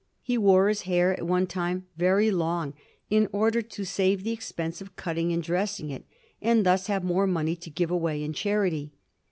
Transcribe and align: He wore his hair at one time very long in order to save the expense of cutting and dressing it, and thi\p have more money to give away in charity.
He 0.23 0.35
wore 0.35 0.67
his 0.67 0.81
hair 0.89 1.13
at 1.13 1.27
one 1.27 1.45
time 1.45 1.85
very 1.95 2.31
long 2.31 2.73
in 3.11 3.29
order 3.31 3.61
to 3.61 3.85
save 3.85 4.23
the 4.23 4.31
expense 4.31 4.81
of 4.81 4.95
cutting 4.95 5.31
and 5.31 5.43
dressing 5.43 5.91
it, 5.91 6.05
and 6.41 6.65
thi\p 6.65 6.91
have 6.91 7.03
more 7.03 7.27
money 7.27 7.55
to 7.57 7.69
give 7.69 7.91
away 7.91 8.23
in 8.23 8.33
charity. 8.33 8.93